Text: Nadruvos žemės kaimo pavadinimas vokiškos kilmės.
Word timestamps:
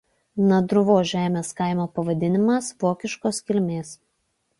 Nadruvos 0.51 1.03
žemės 1.09 1.51
kaimo 1.59 1.85
pavadinimas 1.97 2.71
vokiškos 2.85 3.43
kilmės. 3.51 3.93